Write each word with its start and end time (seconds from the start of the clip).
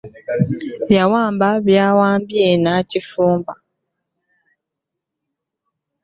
Yawamba 0.95 1.47
buwambi 1.65 2.39
na 2.63 2.73
kifuba. 2.89 3.53